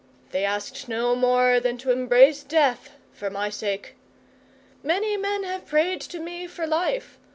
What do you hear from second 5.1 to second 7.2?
men have prayed to me for life.